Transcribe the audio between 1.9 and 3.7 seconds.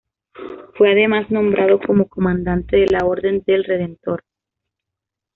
Comandante de la Orden del